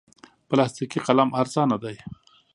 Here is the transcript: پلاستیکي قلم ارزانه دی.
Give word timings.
پلاستیکي 0.49 0.99
قلم 1.07 1.29
ارزانه 1.41 1.77
دی. 1.83 1.95